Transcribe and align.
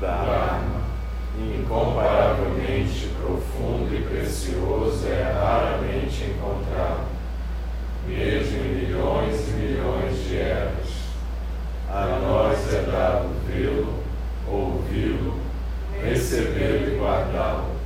Dharma, 0.00 0.82
incomparavelmente 1.38 3.08
profundo 3.18 3.94
e 3.94 4.02
precioso, 4.02 5.06
é 5.06 5.22
raramente 5.22 6.24
encontrado, 6.24 7.06
mesmo 8.06 8.58
em 8.58 8.74
milhões 8.74 9.48
e 9.48 9.52
milhões 9.52 10.28
de 10.28 10.36
eras. 10.36 10.86
A 11.88 12.18
nós 12.20 12.74
é 12.74 12.82
dado 12.82 13.30
vê-lo, 13.46 14.02
ouvi-lo, 14.46 15.40
recebê-lo 16.02 16.92
e 16.92 16.98
guardá-lo. 16.98 17.76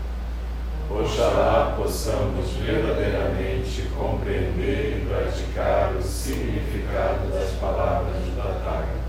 Oxalá 0.91 1.75
possamos 1.77 2.51
verdadeiramente 2.55 3.83
compreender 3.97 4.99
e 4.99 5.07
praticar 5.07 5.93
o 5.95 6.03
significado 6.03 7.31
das 7.31 7.53
palavras 7.53 8.17
do 8.17 8.37
Tathagata. 8.37 9.01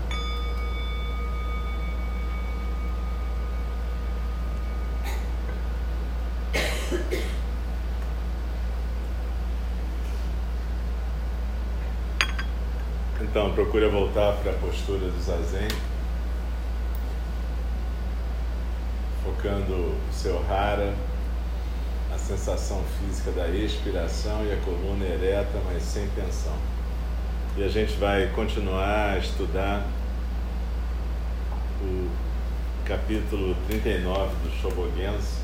Então, 13.32 13.50
procure 13.54 13.88
voltar 13.88 14.34
para 14.42 14.52
a 14.52 14.54
postura 14.56 15.08
do 15.08 15.18
zazen, 15.18 15.66
focando 19.24 19.72
o 19.72 19.98
seu 20.12 20.38
hara, 20.50 20.92
a 22.14 22.18
sensação 22.18 22.84
física 22.98 23.30
da 23.30 23.48
expiração 23.48 24.44
e 24.44 24.52
a 24.52 24.56
coluna 24.58 25.06
ereta, 25.06 25.58
mas 25.64 25.82
sem 25.82 26.06
tensão. 26.08 26.52
E 27.56 27.64
a 27.64 27.68
gente 27.68 27.94
vai 27.94 28.26
continuar 28.34 29.14
a 29.14 29.18
estudar 29.18 29.86
o 31.80 32.10
capítulo 32.84 33.56
39 33.66 34.34
do 34.42 34.50
Shobogense, 34.60 35.40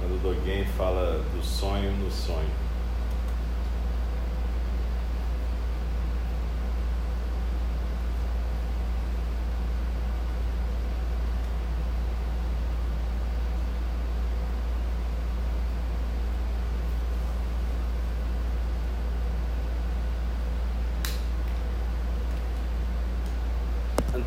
quando 0.00 0.20
Dogen 0.20 0.64
fala 0.76 1.22
do 1.32 1.44
sonho 1.44 1.92
no 1.92 2.10
sonho. 2.10 2.68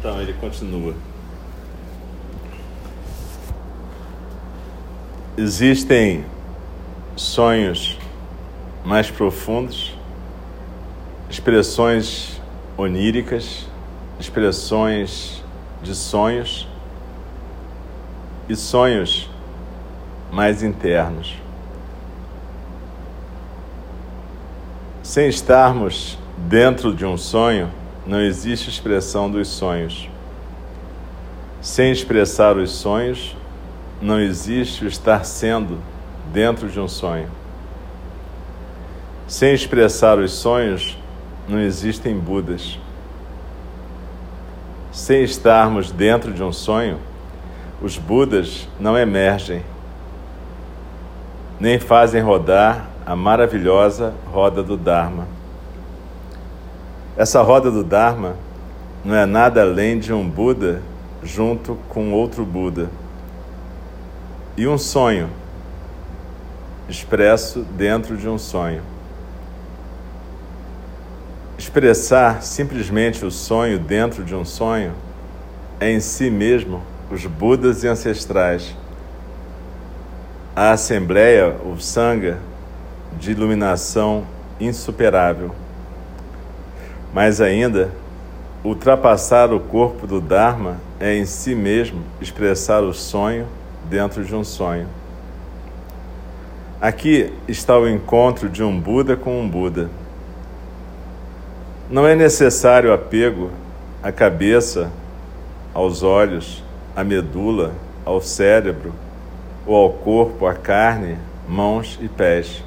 Então, 0.02 0.20
ele 0.20 0.31
continua. 0.42 0.96
Existem 5.38 6.26
sonhos 7.16 7.98
mais 8.84 9.12
profundos, 9.12 9.96
expressões 11.30 12.42
oníricas, 12.76 13.68
expressões 14.20 15.44
de 15.84 15.96
sonhos 15.96 16.68
e 18.50 18.56
sonhos 18.56 19.30
mais 20.32 20.64
internos. 20.64 21.36
Sem 25.04 25.28
estarmos 25.30 26.18
dentro 26.38 26.96
de 26.96 27.06
um 27.06 27.18
sonho, 27.18 27.72
não 28.06 28.20
existe 28.20 28.70
expressão 28.70 29.30
dos 29.30 29.48
sonhos. 29.48 30.10
Sem 31.62 31.92
expressar 31.92 32.58
os 32.58 32.72
sonhos, 32.72 33.38
não 34.02 34.20
existe 34.20 34.84
o 34.84 34.88
estar 34.88 35.24
sendo 35.24 35.78
dentro 36.34 36.68
de 36.68 36.80
um 36.80 36.88
sonho. 36.88 37.30
Sem 39.28 39.54
expressar 39.54 40.18
os 40.18 40.32
sonhos, 40.32 40.98
não 41.48 41.60
existem 41.60 42.18
Budas. 42.18 42.80
Sem 44.92 45.24
estarmos 45.24 45.92
dentro 45.92 46.34
de 46.34 46.42
um 46.42 46.52
sonho, 46.52 46.98
os 47.80 47.96
Budas 47.96 48.68
não 48.80 48.98
emergem, 48.98 49.62
nem 51.60 51.78
fazem 51.78 52.24
rodar 52.24 52.90
a 53.06 53.16
maravilhosa 53.16 54.16
roda 54.32 54.64
do 54.64 54.76
Dharma. 54.76 55.28
Essa 57.16 57.44
roda 57.44 57.70
do 57.70 57.84
Dharma 57.84 58.36
não 59.06 59.14
é 59.14 59.28
nada 59.28 59.62
além 59.62 60.00
de 60.00 60.12
um 60.12 60.28
Buda 60.28 60.82
junto 61.24 61.76
com 61.90 62.12
outro 62.12 62.46
Buda 62.46 62.90
e 64.58 64.68
um 64.68 64.78
sonho 64.78 65.30
expresso 66.90 67.62
dentro 67.62 68.18
de 68.18 68.28
um 68.28 68.38
sonho. 68.38 68.82
Expressar 71.58 72.42
simplesmente 72.42 73.24
o 73.24 73.32
sonho 73.32 73.80
dentro 73.80 74.24
de 74.24 74.36
um 74.36 74.44
sonho 74.44 74.94
é 75.80 75.92
em 75.92 76.00
si 76.00 76.30
mesmo 76.30 76.84
os 77.10 77.26
Budas 77.26 77.84
e 77.84 77.88
ancestrais. 77.88 78.76
A 80.56 80.72
Assembleia, 80.72 81.56
o 81.66 81.80
Sangha, 81.80 82.38
de 83.18 83.32
iluminação 83.32 84.26
insuperável. 84.60 85.54
Mais 87.14 87.40
ainda, 87.42 87.92
ultrapassar 88.64 89.52
o 89.52 89.60
corpo 89.60 90.06
do 90.06 90.22
Dharma 90.22 90.78
é 91.00 91.16
em 91.16 91.26
si 91.26 91.56
mesmo 91.56 92.04
expressar 92.22 92.84
o 92.84 92.94
sonho 92.94 93.48
dentro 93.90 94.24
de 94.24 94.36
um 94.36 94.44
sonho. 94.44 94.88
Aqui 96.80 97.34
está 97.48 97.78
o 97.78 97.88
encontro 97.88 98.50
de 98.50 98.64
um 98.64 98.80
Buda 98.80 99.16
com 99.16 99.40
um 99.40 99.48
Buda. 99.48 99.90
Não 101.90 102.08
é 102.08 102.16
necessário 102.16 102.94
apego 102.94 103.52
à 104.02 104.12
cabeça, 104.12 104.92
aos 105.74 106.04
olhos, 106.04 106.64
à 106.96 107.04
medula, 107.04 107.74
ao 108.06 108.22
cérebro, 108.22 108.94
ou 109.66 109.76
ao 109.76 109.90
corpo, 109.92 110.48
à 110.48 110.54
carne, 110.54 111.18
mãos 111.48 112.00
e 112.02 112.08
pés. 112.08 112.64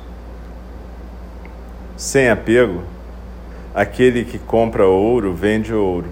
Sem 1.96 2.28
apego, 2.28 2.82
aquele 3.74 4.24
que 4.24 4.38
compra 4.38 4.86
ouro 4.86 5.34
vende 5.34 5.74
ouro. 5.74 6.06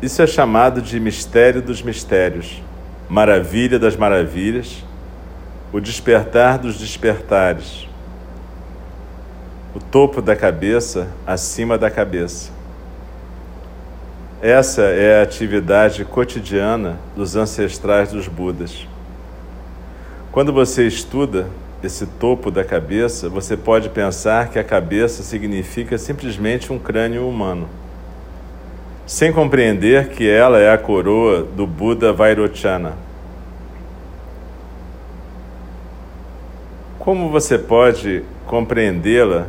Isso 0.00 0.22
é 0.22 0.26
chamado 0.26 0.80
de 0.80 1.00
mistério 1.00 1.60
dos 1.60 1.82
mistérios, 1.82 2.62
maravilha 3.08 3.78
das 3.78 3.96
maravilhas, 3.96 4.84
o 5.72 5.80
despertar 5.80 6.58
dos 6.58 6.78
despertares, 6.78 7.88
o 9.74 9.80
topo 9.80 10.22
da 10.22 10.36
cabeça 10.36 11.08
acima 11.26 11.76
da 11.76 11.90
cabeça. 11.90 12.52
Essa 14.40 14.82
é 14.82 15.20
a 15.20 15.22
atividade 15.22 16.04
cotidiana 16.04 16.98
dos 17.16 17.34
ancestrais 17.34 18.12
dos 18.12 18.28
Budas. 18.28 18.86
Quando 20.30 20.52
você 20.52 20.86
estuda 20.86 21.46
esse 21.86 22.06
topo 22.06 22.50
da 22.50 22.64
cabeça, 22.64 23.28
você 23.28 23.56
pode 23.56 23.88
pensar 23.90 24.48
que 24.48 24.58
a 24.58 24.64
cabeça 24.64 25.22
significa 25.22 25.98
simplesmente 25.98 26.72
um 26.72 26.78
crânio 26.78 27.28
humano. 27.28 27.68
sem 29.06 29.32
compreender 29.32 30.08
que 30.08 30.28
ela 30.28 30.58
é 30.58 30.72
a 30.72 30.78
coroa 30.78 31.42
do 31.42 31.66
Buda 31.66 32.12
Vairochana. 32.12 32.94
Como 36.98 37.28
você 37.28 37.58
pode 37.58 38.24
compreendê-la 38.46 39.46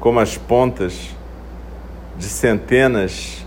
como 0.00 0.18
as 0.18 0.38
pontas 0.38 1.10
de 2.16 2.24
centenas 2.24 3.44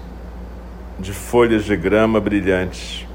de 1.00 1.12
folhas 1.12 1.66
de 1.66 1.76
grama 1.76 2.20
brilhantes? 2.20 3.06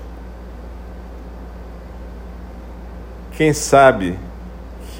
Quem 3.36 3.52
sabe 3.52 4.18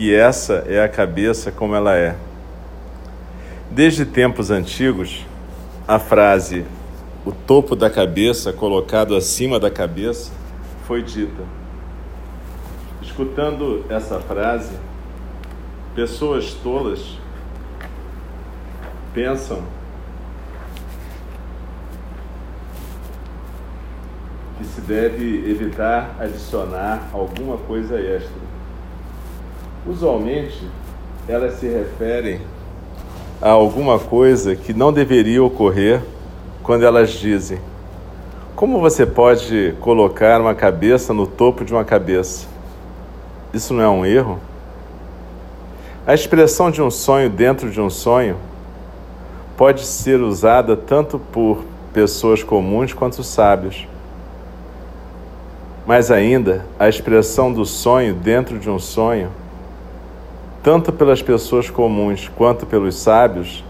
que 0.00 0.14
essa 0.14 0.64
é 0.66 0.82
a 0.82 0.88
cabeça 0.88 1.52
como 1.52 1.74
ela 1.74 1.94
é? 1.94 2.16
Desde 3.70 4.06
tempos 4.06 4.50
antigos, 4.50 5.26
a 5.86 5.98
frase 5.98 6.64
o 7.22 7.30
topo 7.30 7.76
da 7.76 7.90
cabeça 7.90 8.50
colocado 8.50 9.14
acima 9.14 9.60
da 9.60 9.70
cabeça 9.70 10.32
foi 10.86 11.02
dita. 11.02 11.42
Escutando 13.02 13.84
essa 13.90 14.18
frase, 14.20 14.72
pessoas 15.94 16.54
tolas 16.54 17.18
pensam 19.12 19.62
que 24.56 24.64
se 24.64 24.80
deve 24.80 25.50
evitar 25.50 26.16
adicionar 26.18 27.10
alguma 27.12 27.58
coisa 27.58 28.00
extra. 28.00 28.49
Usualmente, 29.86 30.62
elas 31.26 31.54
se 31.54 31.66
referem 31.66 32.40
a 33.40 33.48
alguma 33.48 33.98
coisa 33.98 34.54
que 34.54 34.74
não 34.74 34.92
deveria 34.92 35.42
ocorrer 35.42 36.02
quando 36.62 36.84
elas 36.84 37.10
dizem: 37.10 37.58
Como 38.54 38.78
você 38.78 39.06
pode 39.06 39.74
colocar 39.80 40.38
uma 40.38 40.54
cabeça 40.54 41.14
no 41.14 41.26
topo 41.26 41.64
de 41.64 41.72
uma 41.72 41.84
cabeça? 41.84 42.46
Isso 43.54 43.72
não 43.72 43.82
é 43.82 43.88
um 43.88 44.04
erro? 44.04 44.38
A 46.06 46.12
expressão 46.12 46.70
de 46.70 46.82
um 46.82 46.90
sonho 46.90 47.30
dentro 47.30 47.70
de 47.70 47.80
um 47.80 47.88
sonho 47.88 48.36
pode 49.56 49.86
ser 49.86 50.20
usada 50.20 50.76
tanto 50.76 51.18
por 51.18 51.64
pessoas 51.92 52.42
comuns 52.42 52.92
quanto 52.92 53.22
sábios. 53.22 53.88
Mas 55.86 56.10
ainda, 56.10 56.66
a 56.78 56.88
expressão 56.88 57.50
do 57.50 57.64
sonho 57.64 58.14
dentro 58.14 58.58
de 58.58 58.68
um 58.68 58.78
sonho, 58.78 59.30
tanto 60.62 60.92
pelas 60.92 61.22
pessoas 61.22 61.70
comuns 61.70 62.30
quanto 62.36 62.66
pelos 62.66 62.96
sábios, 62.96 63.64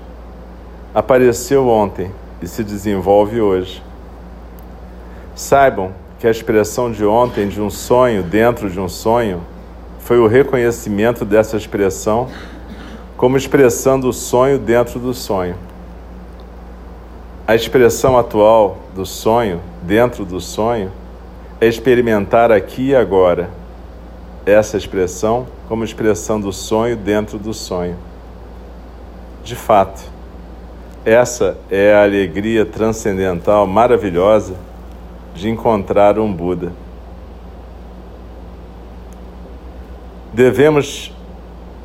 apareceu 0.95 1.69
ontem 1.69 2.11
e 2.43 2.49
se 2.49 2.65
desenvolve 2.65 3.41
hoje. 3.41 3.83
Saibam 5.35 5.93
que 6.19 6.27
a 6.27 6.31
expressão 6.31 6.91
de 6.91 7.05
ontem 7.05 7.49
de 7.49 7.61
um 7.61 7.71
sonho 7.71 8.23
dentro 8.23 8.69
de 8.69 8.81
um 8.81 8.89
sonho 8.89 9.41
foi 10.01 10.19
o 10.19 10.27
reconhecimento 10.27 11.25
dessa 11.25 11.57
expressão 11.57 12.29
como 13.17 13.37
expressando 13.37 14.09
o 14.09 14.13
sonho 14.13 14.59
dentro 14.59 14.99
do 14.99 15.15
sonho. 15.15 15.55
A 17.47 17.55
expressão 17.55 18.19
atual 18.19 18.79
do 18.95 19.05
sonho 19.05 19.61
dentro 19.83 20.25
do 20.25 20.41
sonho 20.41 20.91
é 21.61 21.67
experimentar 21.67 22.51
aqui 22.51 22.89
e 22.89 22.97
agora 22.97 23.51
essa 24.47 24.77
expressão 24.77 25.47
como 25.71 25.85
expressão 25.85 26.41
do 26.41 26.53
sonho 26.53 26.97
dentro 26.97 27.39
do 27.39 27.55
sonho. 27.55 27.97
De 29.45 29.55
fato, 29.55 30.03
essa 31.05 31.57
é 31.71 31.95
a 31.95 32.03
alegria 32.03 32.67
transcendental 32.67 33.69
maravilhosa 33.69 34.57
de 35.33 35.49
encontrar 35.49 36.19
um 36.19 36.33
Buda. 36.33 36.73
Devemos 40.35 41.15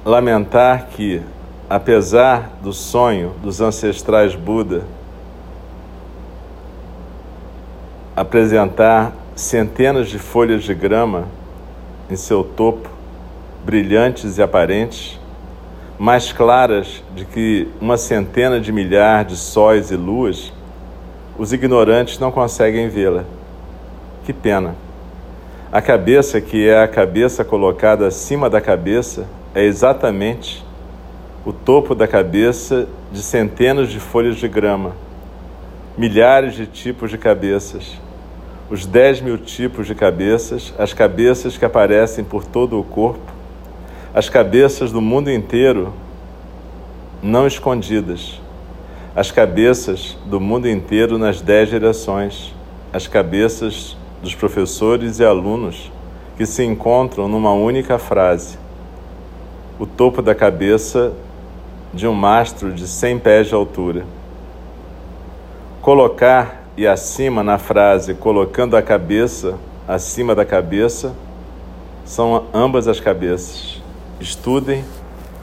lamentar 0.03 0.87
que, 0.87 1.21
apesar 1.69 2.53
do 2.63 2.73
sonho 2.73 3.35
dos 3.43 3.61
ancestrais 3.61 4.33
Buda 4.33 4.83
apresentar 8.15 9.13
centenas 9.35 10.09
de 10.09 10.17
folhas 10.17 10.63
de 10.63 10.73
grama 10.73 11.25
em 12.09 12.15
seu 12.15 12.43
topo, 12.43 12.94
brilhantes 13.65 14.37
e 14.37 14.43
aparentes, 14.43 15.19
mais 15.97 16.31
claras 16.31 17.03
de 17.15 17.25
que 17.25 17.67
uma 17.81 17.97
centena 17.97 18.59
de 18.59 18.71
milhar 18.71 19.25
de 19.25 19.35
sóis 19.35 19.89
e 19.89 19.95
luas, 19.95 20.53
os 21.35 21.51
ignorantes 21.51 22.19
não 22.19 22.31
conseguem 22.31 22.87
vê-la. 22.89 23.23
Que 24.23 24.31
pena! 24.31 24.75
A 25.71 25.81
cabeça, 25.81 26.39
que 26.39 26.69
é 26.69 26.83
a 26.83 26.87
cabeça 26.87 27.43
colocada 27.43 28.05
acima 28.05 28.49
da 28.49 28.61
cabeça, 28.61 29.25
é 29.55 29.63
exatamente 29.63 30.63
o 31.43 31.51
topo 31.51 31.95
da 31.95 32.07
cabeça 32.07 32.87
de 33.11 33.23
centenas 33.23 33.89
de 33.89 33.99
folhas 33.99 34.35
de 34.35 34.47
grama, 34.47 34.95
milhares 35.97 36.53
de 36.53 36.67
tipos 36.67 37.09
de 37.09 37.17
cabeças, 37.17 37.99
os 38.69 38.85
dez 38.85 39.19
mil 39.21 39.37
tipos 39.37 39.87
de 39.87 39.95
cabeças, 39.95 40.73
as 40.77 40.93
cabeças 40.93 41.57
que 41.57 41.65
aparecem 41.65 42.23
por 42.23 42.45
todo 42.45 42.79
o 42.79 42.83
corpo, 42.83 43.34
as 44.15 44.29
cabeças 44.29 44.93
do 44.93 45.01
mundo 45.01 45.29
inteiro 45.29 45.91
não 47.21 47.45
escondidas, 47.45 48.39
as 49.13 49.29
cabeças 49.29 50.17
do 50.25 50.39
mundo 50.39 50.69
inteiro 50.69 51.17
nas 51.17 51.41
dez 51.41 51.67
gerações, 51.67 52.55
as 52.93 53.07
cabeças 53.07 53.97
dos 54.23 54.33
professores 54.33 55.19
e 55.19 55.25
alunos 55.25 55.91
que 56.37 56.45
se 56.45 56.63
encontram 56.63 57.27
numa 57.27 57.51
única 57.51 57.99
frase. 57.99 58.57
O 59.77 59.85
topo 59.85 60.21
da 60.21 60.33
cabeça 60.33 61.11
de 61.93 62.07
um 62.07 62.13
mastro 62.13 62.71
de 62.71 62.87
cem 62.87 63.19
pés 63.19 63.47
de 63.47 63.53
altura. 63.53 64.05
Colocar 65.81 66.63
e 66.77 66.87
acima 66.87 67.43
na 67.43 67.57
frase 67.57 68.13
colocando 68.13 68.77
a 68.77 68.81
cabeça 68.81 69.55
acima 69.85 70.33
da 70.33 70.45
cabeça 70.45 71.13
são 72.05 72.45
ambas 72.53 72.87
as 72.87 73.01
cabeças. 73.01 73.83
Estudem 74.19 74.83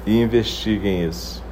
e 0.07 0.23
investiguem 0.23 1.07
isso. 1.07 1.43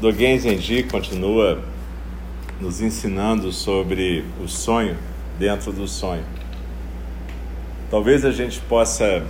Dogen 0.00 0.38
Zenji 0.38 0.82
continua 0.82 1.64
nos 2.60 2.82
ensinando 2.82 3.50
sobre 3.50 4.22
o 4.44 4.46
sonho 4.46 4.96
dentro 5.38 5.72
do 5.72 5.86
sonho. 5.86 6.24
Talvez 7.90 8.24
a 8.24 8.30
gente 8.30 8.60
possa 8.60 9.24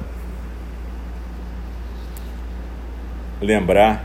lembrar 3.40 4.04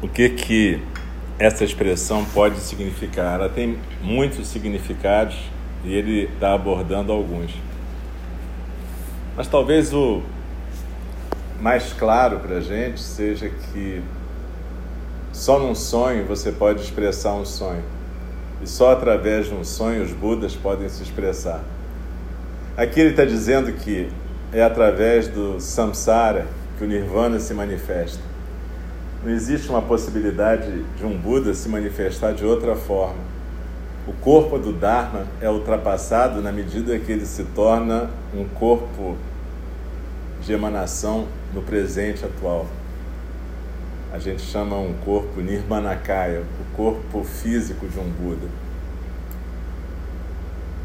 o 0.00 0.08
que 0.08 0.28
que 0.30 0.82
essa 1.38 1.64
expressão 1.64 2.24
pode 2.26 2.60
significar. 2.60 3.34
Ela 3.34 3.48
tem 3.48 3.78
muitos 4.00 4.46
significados 4.46 5.36
e 5.84 5.92
ele 5.94 6.24
está 6.24 6.54
abordando 6.54 7.10
alguns. 7.10 7.52
Mas 9.36 9.48
talvez 9.48 9.92
o 9.92 10.22
mais 11.60 11.92
claro 11.92 12.38
para 12.40 12.56
a 12.56 12.60
gente 12.60 13.00
seja 13.00 13.48
que 13.48 14.02
só 15.44 15.58
num 15.58 15.74
sonho 15.74 16.24
você 16.24 16.50
pode 16.50 16.80
expressar 16.80 17.34
um 17.34 17.44
sonho. 17.44 17.82
E 18.62 18.66
só 18.66 18.92
através 18.92 19.44
de 19.44 19.54
um 19.54 19.62
sonho 19.62 20.02
os 20.02 20.10
Budas 20.10 20.56
podem 20.56 20.88
se 20.88 21.02
expressar. 21.02 21.62
Aqui 22.74 22.98
ele 22.98 23.10
está 23.10 23.26
dizendo 23.26 23.70
que 23.74 24.08
é 24.54 24.62
através 24.62 25.28
do 25.28 25.60
samsara 25.60 26.46
que 26.78 26.84
o 26.84 26.86
nirvana 26.86 27.38
se 27.38 27.52
manifesta. 27.52 28.22
Não 29.22 29.30
existe 29.30 29.68
uma 29.68 29.82
possibilidade 29.82 30.82
de 30.96 31.04
um 31.04 31.14
Buda 31.14 31.52
se 31.52 31.68
manifestar 31.68 32.32
de 32.32 32.46
outra 32.46 32.74
forma. 32.74 33.20
O 34.08 34.14
corpo 34.14 34.58
do 34.58 34.72
Dharma 34.72 35.26
é 35.42 35.50
ultrapassado 35.50 36.40
na 36.40 36.52
medida 36.52 36.98
que 36.98 37.12
ele 37.12 37.26
se 37.26 37.44
torna 37.54 38.08
um 38.34 38.46
corpo 38.46 39.14
de 40.40 40.54
emanação 40.54 41.26
no 41.52 41.60
presente 41.60 42.24
atual. 42.24 42.66
A 44.14 44.18
gente 44.20 44.42
chama 44.42 44.78
um 44.78 44.94
corpo 45.04 45.40
Nirmanakaya, 45.40 46.44
o 46.60 46.76
corpo 46.76 47.24
físico 47.24 47.88
de 47.88 47.98
um 47.98 48.08
Buda. 48.08 48.46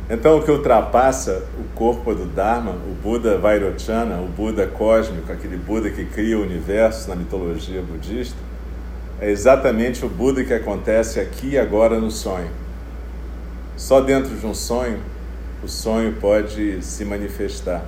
Então, 0.09 0.39
o 0.39 0.43
que 0.43 0.49
ultrapassa 0.49 1.43
o 1.59 1.63
corpo 1.77 2.15
do 2.15 2.25
Dharma, 2.25 2.71
o 2.71 2.95
Buda 3.03 3.37
Vairochana, 3.37 4.19
o 4.19 4.25
Buda 4.25 4.65
cósmico, 4.65 5.31
aquele 5.31 5.57
Buda 5.57 5.91
que 5.91 6.05
cria 6.05 6.39
o 6.39 6.41
universo 6.41 7.07
na 7.07 7.15
mitologia 7.15 7.83
budista, 7.83 8.35
é 9.21 9.29
exatamente 9.29 10.03
o 10.03 10.09
Buda 10.09 10.43
que 10.43 10.51
acontece 10.51 11.19
aqui 11.19 11.49
e 11.49 11.59
agora 11.59 11.99
no 11.99 12.09
sonho. 12.09 12.49
Só 13.77 14.01
dentro 14.01 14.35
de 14.35 14.43
um 14.47 14.55
sonho, 14.55 14.97
o 15.63 15.67
sonho 15.67 16.13
pode 16.13 16.81
se 16.81 17.05
manifestar. 17.05 17.85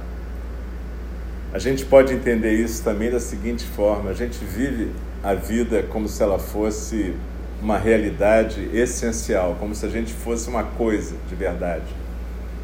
A 1.51 1.57
gente 1.57 1.83
pode 1.83 2.13
entender 2.13 2.53
isso 2.53 2.83
também 2.83 3.10
da 3.10 3.19
seguinte 3.19 3.65
forma: 3.65 4.12
a 4.12 4.13
gente 4.13 4.38
vive 4.45 4.91
a 5.24 5.34
vida 5.34 5.84
como 5.84 6.08
se 6.08 6.22
ela 6.24 6.40
fosse 6.40 7.16
uma 7.62 7.78
realidade 7.78 8.70
essencial, 8.74 9.56
como 9.60 9.75
se 9.75 9.86
a 9.86 9.90
gente 9.90 10.12
fosse 10.12 10.50
uma 10.50 10.63
coisa 10.63 11.16
de 11.30 11.36
verdade. 11.36 11.86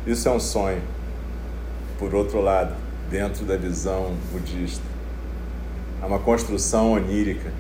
Isso 0.07 0.27
é 0.27 0.31
um 0.31 0.39
sonho. 0.39 0.81
Por 1.99 2.15
outro 2.15 2.41
lado, 2.41 2.73
dentro 3.09 3.45
da 3.45 3.55
visão 3.55 4.15
budista, 4.31 4.83
é 6.01 6.05
uma 6.05 6.19
construção 6.19 6.93
onírica, 6.93 7.51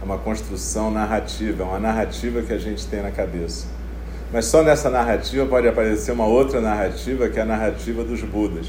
é 0.00 0.04
uma 0.04 0.18
construção 0.18 0.90
narrativa, 0.90 1.62
é 1.62 1.66
uma 1.66 1.80
narrativa 1.80 2.42
que 2.42 2.52
a 2.52 2.58
gente 2.58 2.86
tem 2.86 3.02
na 3.02 3.10
cabeça. 3.10 3.66
Mas 4.32 4.46
só 4.46 4.62
nessa 4.62 4.90
narrativa 4.90 5.46
pode 5.46 5.68
aparecer 5.68 6.12
uma 6.12 6.26
outra 6.26 6.60
narrativa, 6.60 7.28
que 7.28 7.38
é 7.38 7.42
a 7.42 7.46
narrativa 7.46 8.04
dos 8.04 8.22
Budas. 8.22 8.68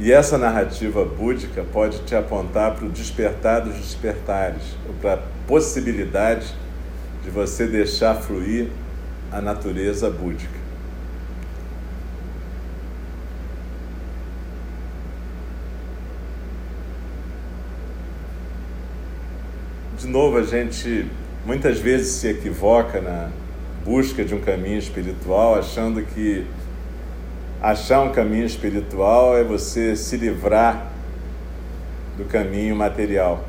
E 0.00 0.10
essa 0.10 0.38
narrativa 0.38 1.04
búdica 1.04 1.62
pode 1.62 1.98
te 2.00 2.16
apontar 2.16 2.74
para 2.74 2.86
o 2.86 2.88
despertar 2.88 3.60
dos 3.60 3.76
despertares, 3.76 4.62
ou 4.88 4.94
para 4.94 5.14
a 5.14 5.18
possibilidade 5.46 6.54
de 7.22 7.30
você 7.30 7.66
deixar 7.66 8.14
fluir 8.14 8.68
a 9.30 9.42
natureza 9.42 10.10
búdica. 10.10 10.60
de 20.00 20.06
novo, 20.06 20.38
a 20.38 20.42
gente 20.42 21.06
muitas 21.44 21.78
vezes 21.78 22.12
se 22.12 22.28
equivoca 22.28 23.02
na 23.02 23.28
busca 23.84 24.24
de 24.24 24.34
um 24.34 24.40
caminho 24.40 24.78
espiritual, 24.78 25.56
achando 25.56 26.00
que 26.02 26.46
achar 27.60 28.00
um 28.00 28.12
caminho 28.12 28.46
espiritual 28.46 29.36
é 29.36 29.44
você 29.44 29.94
se 29.94 30.16
livrar 30.16 30.86
do 32.16 32.24
caminho 32.24 32.74
material. 32.74 33.44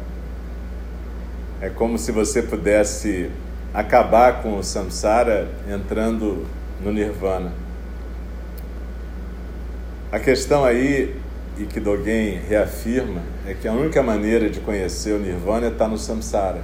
É 1.62 1.70
como 1.70 1.98
se 1.98 2.12
você 2.12 2.42
pudesse 2.42 3.30
acabar 3.74 4.42
com 4.42 4.58
o 4.58 4.64
samsara 4.64 5.48
entrando 5.70 6.46
no 6.84 6.92
nirvana. 6.92 7.54
A 10.12 10.20
questão 10.20 10.66
aí 10.66 11.16
e 11.58 11.66
que 11.66 11.80
Dogen 11.80 12.40
reafirma 12.48 13.22
é 13.48 13.54
que 13.54 13.68
a 13.68 13.72
única 13.72 14.02
maneira 14.02 14.50
de 14.50 14.60
conhecer 14.60 15.14
o 15.14 15.20
Nirvana 15.20 15.68
é 15.68 15.70
estar 15.70 15.88
no 15.88 15.98
samsara. 15.98 16.62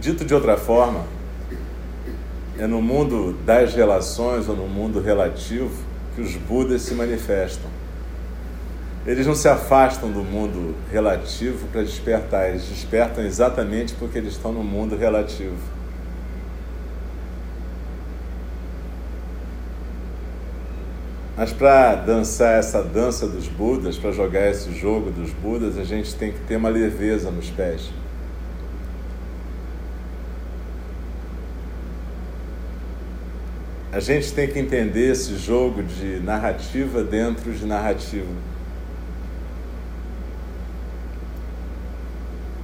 Dito 0.00 0.24
de 0.24 0.34
outra 0.34 0.56
forma, 0.56 1.04
é 2.58 2.66
no 2.66 2.80
mundo 2.80 3.36
das 3.44 3.74
relações 3.74 4.48
ou 4.48 4.56
no 4.56 4.66
mundo 4.66 5.00
relativo 5.00 5.70
que 6.14 6.22
os 6.22 6.34
Budas 6.36 6.82
se 6.82 6.94
manifestam. 6.94 7.70
Eles 9.06 9.26
não 9.26 9.34
se 9.34 9.48
afastam 9.48 10.10
do 10.10 10.24
mundo 10.24 10.74
relativo 10.90 11.68
para 11.68 11.82
despertar, 11.82 12.48
eles 12.48 12.64
despertam 12.64 13.24
exatamente 13.24 13.94
porque 13.94 14.18
eles 14.18 14.32
estão 14.32 14.52
no 14.52 14.64
mundo 14.64 14.96
relativo. 14.96 15.76
Mas 21.36 21.52
para 21.52 21.94
dançar 21.96 22.58
essa 22.58 22.82
dança 22.82 23.28
dos 23.28 23.46
Budas, 23.46 23.98
para 23.98 24.10
jogar 24.10 24.50
esse 24.50 24.72
jogo 24.72 25.10
dos 25.10 25.30
Budas, 25.32 25.78
a 25.78 25.84
gente 25.84 26.14
tem 26.14 26.32
que 26.32 26.40
ter 26.40 26.56
uma 26.56 26.70
leveza 26.70 27.30
nos 27.30 27.50
pés. 27.50 27.90
A 33.96 34.00
gente 34.00 34.30
tem 34.34 34.46
que 34.46 34.58
entender 34.58 35.12
esse 35.12 35.38
jogo 35.38 35.82
de 35.82 36.20
narrativa 36.20 37.02
dentro 37.02 37.50
de 37.50 37.64
narrativa. 37.64 38.28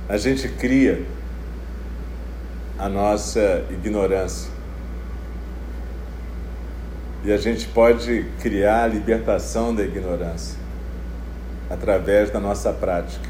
A 0.06 0.18
gente 0.18 0.46
cria 0.46 1.06
a 2.78 2.86
nossa 2.86 3.64
ignorância. 3.70 4.50
E 7.24 7.32
a 7.32 7.38
gente 7.38 7.66
pode 7.66 8.26
criar 8.42 8.82
a 8.82 8.86
libertação 8.88 9.74
da 9.74 9.84
ignorância 9.84 10.58
através 11.70 12.28
da 12.28 12.40
nossa 12.40 12.74
prática. 12.74 13.26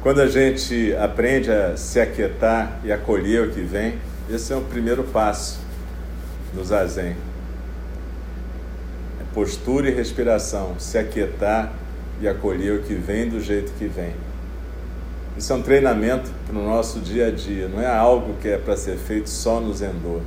Quando 0.00 0.20
a 0.20 0.28
gente 0.28 0.94
aprende 0.94 1.50
a 1.50 1.76
se 1.76 1.98
aquietar 1.98 2.78
e 2.84 2.92
acolher 2.92 3.48
o 3.48 3.50
que 3.50 3.62
vem, 3.62 3.98
esse 4.30 4.52
é 4.52 4.56
o 4.56 4.60
primeiro 4.60 5.02
passo 5.02 5.66
no 6.58 6.64
zazen. 6.64 7.16
É 9.20 9.24
postura 9.32 9.88
e 9.88 9.94
respiração, 9.94 10.74
se 10.78 10.98
aquietar 10.98 11.72
e 12.20 12.26
acolher 12.26 12.80
o 12.80 12.82
que 12.82 12.94
vem 12.94 13.28
do 13.28 13.40
jeito 13.40 13.72
que 13.78 13.86
vem. 13.86 14.12
Isso 15.36 15.52
é 15.52 15.56
um 15.56 15.62
treinamento 15.62 16.28
para 16.48 16.58
o 16.58 16.64
nosso 16.64 16.98
dia 16.98 17.28
a 17.28 17.30
dia, 17.30 17.68
não 17.68 17.80
é 17.80 17.86
algo 17.86 18.34
que 18.42 18.48
é 18.48 18.58
para 18.58 18.76
ser 18.76 18.96
feito 18.96 19.30
só 19.30 19.60
no 19.60 19.72
Zendô. 19.72 20.20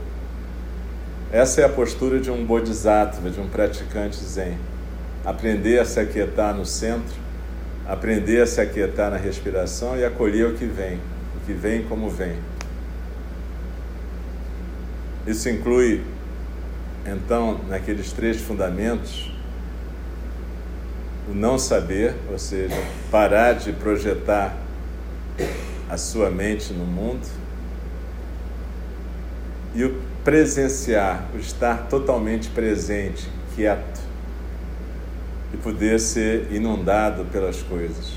Essa 1.34 1.62
é 1.62 1.66
a 1.66 1.70
postura 1.70 2.20
de 2.20 2.32
um 2.32 2.46
bodhisattva, 2.46 3.30
de 3.30 3.40
um 3.40 3.48
praticante 3.48 4.18
zen. 4.24 4.58
Aprender 5.26 5.80
a 5.80 5.86
se 5.86 6.00
aquietar 6.00 6.56
no 6.56 6.66
centro, 6.66 7.16
aprender 7.88 8.42
a 8.42 8.48
se 8.48 8.62
aquietar 8.62 9.12
na 9.12 9.18
respiração 9.18 9.98
e 9.98 10.06
acolher 10.06 10.48
o 10.48 10.54
que 10.54 10.66
vem, 10.66 11.00
o 11.36 11.46
que 11.46 11.54
vem 11.54 11.84
como 11.84 12.10
vem. 12.10 12.36
Isso 15.28 15.50
inclui, 15.50 16.02
então, 17.06 17.60
naqueles 17.68 18.12
três 18.12 18.40
fundamentos, 18.40 19.32
o 21.30 21.34
não 21.34 21.58
saber, 21.58 22.16
ou 22.32 22.38
seja, 22.38 22.76
parar 23.10 23.54
de 23.54 23.72
projetar 23.74 24.56
a 25.90 25.98
sua 25.98 26.30
mente 26.30 26.74
no 26.74 26.86
mundo, 26.86 27.28
e 29.74 29.84
o 29.84 30.02
presenciar, 30.24 31.26
o 31.34 31.38
estar 31.38 31.88
totalmente 31.88 32.50
presente, 32.50 33.28
quieto 33.56 34.00
e 35.54 35.58
poder 35.58 36.00
ser 36.00 36.52
inundado 36.52 37.26
pelas 37.26 37.62
coisas. 37.62 38.14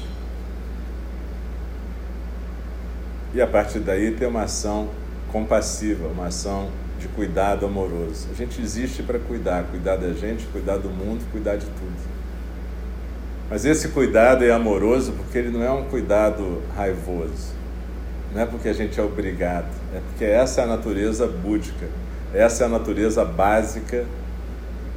E 3.32 3.40
a 3.40 3.46
partir 3.46 3.80
daí 3.80 4.12
ter 4.12 4.26
uma 4.26 4.42
ação 4.42 4.90
compassiva, 5.32 6.06
uma 6.08 6.26
ação 6.26 6.70
de 7.04 7.08
cuidado 7.08 7.66
amoroso. 7.66 8.28
A 8.32 8.34
gente 8.34 8.60
existe 8.60 9.02
para 9.02 9.18
cuidar, 9.18 9.64
cuidar 9.64 9.96
da 9.96 10.12
gente, 10.14 10.46
cuidar 10.46 10.78
do 10.78 10.88
mundo, 10.88 11.22
cuidar 11.30 11.56
de 11.56 11.66
tudo. 11.66 12.14
Mas 13.50 13.66
esse 13.66 13.88
cuidado 13.88 14.42
é 14.42 14.50
amoroso 14.50 15.12
porque 15.12 15.36
ele 15.36 15.50
não 15.50 15.62
é 15.62 15.70
um 15.70 15.84
cuidado 15.84 16.62
raivoso. 16.74 17.52
Não 18.32 18.40
é 18.40 18.46
porque 18.46 18.70
a 18.70 18.72
gente 18.72 18.98
é 18.98 19.02
obrigado, 19.02 19.68
é 19.94 20.00
porque 20.00 20.24
essa 20.24 20.62
é 20.62 20.64
a 20.64 20.66
natureza 20.66 21.26
búdica, 21.26 21.86
essa 22.32 22.64
é 22.64 22.66
a 22.66 22.70
natureza 22.70 23.24
básica 23.24 24.06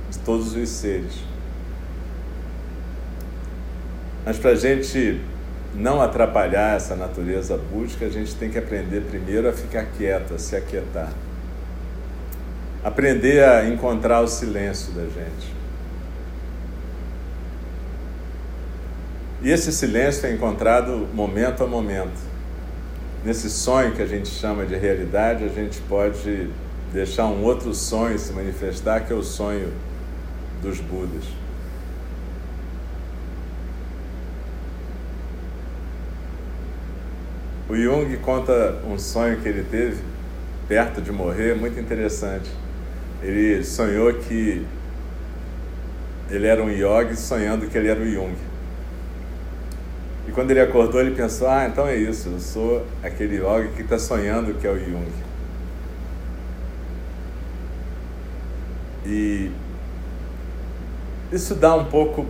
de 0.09 0.19
todos 0.19 0.55
os 0.55 0.69
seres. 0.69 1.13
Mas 4.25 4.39
para 4.39 4.51
a 4.51 4.55
gente 4.55 5.21
não 5.75 6.01
atrapalhar 6.01 6.77
essa 6.77 6.95
natureza 6.95 7.57
búdica, 7.57 8.05
a 8.05 8.09
gente 8.09 8.33
tem 8.35 8.49
que 8.49 8.57
aprender 8.57 9.01
primeiro 9.01 9.47
a 9.47 9.53
ficar 9.53 9.85
quieto, 9.97 10.33
a 10.33 10.39
se 10.39 10.55
aquietar. 10.55 11.11
Aprender 12.87 13.43
a 13.43 13.67
encontrar 13.67 14.21
o 14.21 14.27
silêncio 14.29 14.93
da 14.93 15.03
gente. 15.03 15.53
E 19.41 19.51
esse 19.51 19.73
silêncio 19.73 20.25
é 20.25 20.31
encontrado 20.31 21.05
momento 21.13 21.65
a 21.65 21.67
momento 21.67 22.17
nesse 23.25 23.49
sonho 23.49 23.93
que 23.93 24.01
a 24.01 24.05
gente 24.05 24.29
chama 24.29 24.65
de 24.65 24.77
realidade, 24.77 25.43
a 25.43 25.49
gente 25.49 25.81
pode 25.81 26.49
deixar 26.93 27.25
um 27.25 27.43
outro 27.43 27.75
sonho 27.75 28.17
se 28.17 28.31
manifestar, 28.31 29.01
que 29.01 29.11
é 29.11 29.15
o 29.17 29.21
sonho 29.21 29.73
dos 30.61 30.79
Budas. 30.79 31.25
O 37.67 37.75
Jung 37.75 38.15
conta 38.19 38.77
um 38.89 38.97
sonho 38.97 39.41
que 39.41 39.49
ele 39.49 39.65
teve 39.69 40.01
perto 40.69 41.01
de 41.01 41.11
morrer, 41.11 41.53
muito 41.53 41.77
interessante. 41.77 42.49
Ele 43.21 43.63
sonhou 43.63 44.13
que 44.13 44.65
ele 46.29 46.45
era 46.45 46.61
um 46.61 46.69
yogi 46.69 47.15
sonhando 47.15 47.67
que 47.67 47.77
ele 47.77 47.87
era 47.87 47.99
o 47.99 48.05
Jung. 48.05 48.35
E 50.27 50.31
quando 50.31 50.51
ele 50.51 50.59
acordou, 50.59 50.99
ele 50.99 51.15
pensou: 51.15 51.47
ah, 51.47 51.65
então 51.65 51.87
é 51.87 51.95
isso, 51.95 52.29
eu 52.29 52.39
sou 52.39 52.85
aquele 53.01 53.37
yogi 53.37 53.69
que 53.75 53.81
está 53.81 53.97
sonhando 53.97 54.53
que 54.55 54.67
é 54.67 54.71
o 54.71 54.77
Jung. 54.77 55.11
E 59.05 59.51
isso 61.31 61.55
dá 61.55 61.75
um 61.75 61.85
pouco 61.85 62.25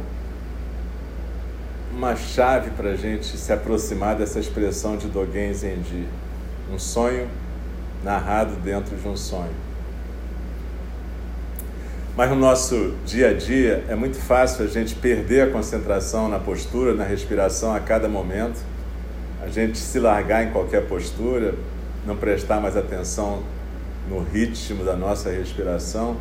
uma 1.92 2.16
chave 2.16 2.70
para 2.72 2.92
a 2.92 2.96
gente 2.96 3.36
se 3.36 3.52
aproximar 3.52 4.16
dessa 4.16 4.40
expressão 4.40 4.96
de 4.96 5.08
Dogen 5.08 5.52
Zenji, 5.52 6.08
um 6.72 6.78
sonho 6.78 7.28
narrado 8.04 8.56
dentro 8.58 8.96
de 8.96 9.08
um 9.08 9.18
sonho. 9.18 9.67
Mas 12.18 12.32
no 12.32 12.36
nosso 12.36 12.96
dia 13.06 13.30
a 13.30 13.34
dia 13.34 13.84
é 13.88 13.94
muito 13.94 14.18
fácil 14.18 14.66
a 14.66 14.68
gente 14.68 14.96
perder 14.96 15.42
a 15.42 15.52
concentração 15.52 16.28
na 16.28 16.40
postura, 16.40 16.96
na 16.96 17.04
respiração 17.04 17.76
a 17.76 17.80
cada 17.80 18.10
momento, 18.10 18.60
a 19.40 19.48
gente 19.50 19.78
se 19.78 20.00
largar 20.00 20.44
em 20.44 20.50
qualquer 20.50 20.88
postura, 20.88 21.54
não 22.08 22.18
prestar 22.18 22.60
mais 22.60 22.76
atenção 22.76 23.44
no 24.10 24.24
ritmo 24.24 24.84
da 24.84 24.96
nossa 24.96 25.30
respiração, 25.30 26.18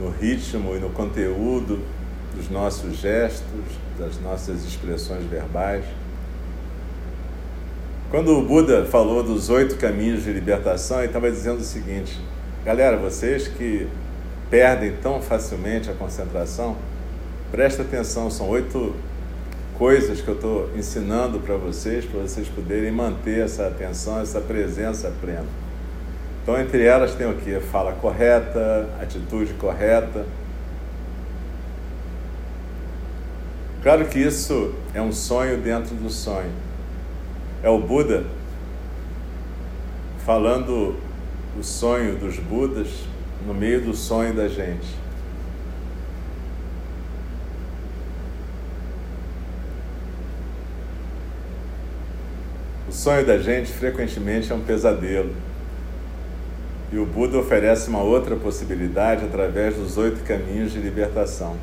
no 0.00 0.08
ritmo 0.08 0.76
e 0.76 0.78
no 0.78 0.88
conteúdo 0.88 1.78
dos 2.34 2.48
nossos 2.48 2.96
gestos, 2.96 3.60
das 3.98 4.18
nossas 4.22 4.64
expressões 4.64 5.24
verbais. 5.26 5.84
Quando 8.10 8.30
o 8.30 8.46
Buda 8.46 8.86
falou 8.86 9.22
dos 9.22 9.50
oito 9.50 9.76
caminhos 9.76 10.24
de 10.24 10.32
libertação, 10.32 11.00
ele 11.00 11.08
estava 11.08 11.30
dizendo 11.30 11.58
o 11.58 11.64
seguinte: 11.64 12.18
galera, 12.64 12.96
vocês 12.96 13.46
que 13.46 13.86
perdem 14.50 14.92
tão 15.02 15.20
facilmente 15.20 15.90
a 15.90 15.94
concentração, 15.94 16.76
presta 17.50 17.82
atenção, 17.82 18.30
são 18.30 18.48
oito 18.48 18.94
coisas 19.76 20.20
que 20.20 20.28
eu 20.28 20.34
estou 20.34 20.70
ensinando 20.76 21.40
para 21.40 21.56
vocês, 21.56 22.04
para 22.04 22.20
vocês 22.20 22.48
poderem 22.48 22.92
manter 22.92 23.44
essa 23.44 23.66
atenção, 23.66 24.20
essa 24.20 24.40
presença 24.40 25.12
plena. 25.20 25.46
Então, 26.42 26.60
entre 26.60 26.84
elas 26.84 27.14
tem 27.14 27.28
o 27.28 27.34
que? 27.34 27.58
Fala 27.58 27.92
correta, 27.92 28.88
atitude 29.00 29.54
correta. 29.54 30.26
Claro 33.82 34.04
que 34.06 34.18
isso 34.18 34.74
é 34.94 35.00
um 35.00 35.12
sonho 35.12 35.58
dentro 35.58 35.94
do 35.94 36.10
sonho. 36.10 36.52
É 37.62 37.68
o 37.68 37.78
Buda 37.78 38.24
falando 40.24 40.96
o 41.58 41.62
sonho 41.62 42.16
dos 42.16 42.38
Budas 42.38 42.88
no 43.46 43.52
meio 43.52 43.80
do 43.80 43.94
sonho 43.94 44.34
da 44.34 44.48
gente. 44.48 44.86
O 52.88 52.92
sonho 52.92 53.26
da 53.26 53.38
gente 53.38 53.70
frequentemente 53.70 54.50
é 54.50 54.54
um 54.54 54.60
pesadelo. 54.60 55.34
E 56.92 56.96
o 56.96 57.04
Buda 57.04 57.38
oferece 57.38 57.88
uma 57.88 58.02
outra 58.02 58.36
possibilidade 58.36 59.24
através 59.24 59.74
dos 59.74 59.98
oito 59.98 60.22
caminhos 60.24 60.72
de 60.72 60.78
libertação. 60.78 61.56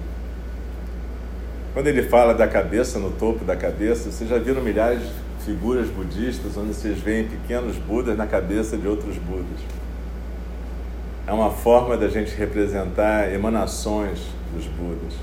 Quando 1.74 1.88
ele 1.88 2.04
fala 2.04 2.34
da 2.34 2.48
cabeça, 2.48 3.00
no 3.00 3.12
topo 3.12 3.46
da 3.46 3.56
cabeça, 3.56 4.12
vocês 4.12 4.30
já 4.30 4.38
viram 4.38 4.62
milhares 4.62 5.02
de 5.02 5.46
figuras 5.46 5.88
budistas 5.88 6.58
onde 6.58 6.74
vocês 6.74 7.00
veem 7.00 7.28
pequenos 7.28 7.78
Budas 7.78 8.18
na 8.18 8.28
cabeça 8.28 8.78
de 8.78 8.88
outros 8.88 9.18
Budas. 9.18 9.62
É 11.28 11.32
uma 11.32 11.52
forma 11.52 11.96
da 11.96 12.08
gente 12.08 12.36
representar 12.36 13.32
emanações 13.32 14.20
dos 14.54 14.66
Budas. 14.66 15.14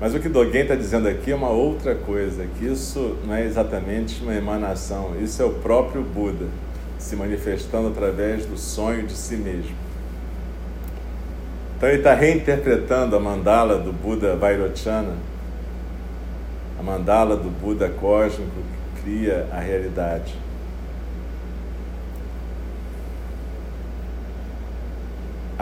Mas 0.00 0.14
o 0.14 0.20
que 0.20 0.28
Dogen 0.28 0.62
está 0.62 0.74
dizendo 0.74 1.06
aqui 1.06 1.30
é 1.30 1.34
uma 1.34 1.50
outra 1.50 1.94
coisa, 1.94 2.46
que 2.58 2.66
isso 2.66 3.16
não 3.24 3.34
é 3.34 3.44
exatamente 3.44 4.22
uma 4.22 4.34
emanação, 4.34 5.14
isso 5.20 5.40
é 5.40 5.44
o 5.44 5.50
próprio 5.54 6.02
Buda 6.02 6.46
se 6.98 7.16
manifestando 7.16 7.88
através 7.88 8.46
do 8.46 8.56
sonho 8.56 9.06
de 9.06 9.12
si 9.12 9.36
mesmo. 9.36 9.74
Então 11.76 11.88
ele 11.88 11.98
está 11.98 12.14
reinterpretando 12.14 13.16
a 13.16 13.20
mandala 13.20 13.78
do 13.78 13.92
Buda 13.92 14.36
Vairochana, 14.36 15.14
a 16.78 16.82
mandala 16.82 17.36
do 17.36 17.50
Buda 17.50 17.88
cósmico 17.88 18.50
que 18.94 19.02
cria 19.02 19.48
a 19.52 19.58
realidade. 19.58 20.34